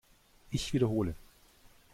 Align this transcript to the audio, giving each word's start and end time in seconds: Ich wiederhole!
Ich 0.49 0.73
wiederhole! 0.73 1.13